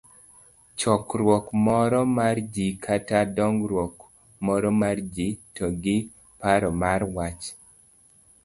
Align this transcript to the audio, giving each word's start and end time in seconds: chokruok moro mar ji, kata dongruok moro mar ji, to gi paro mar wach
chokruok 0.79 1.45
moro 1.65 2.01
mar 2.17 2.37
ji, 2.53 2.67
kata 2.85 3.19
dongruok 3.35 3.95
moro 4.45 4.69
mar 4.81 4.97
ji, 5.15 5.27
to 5.55 5.65
gi 5.83 5.97
paro 6.39 6.69
mar 6.81 7.01
wach 7.15 7.45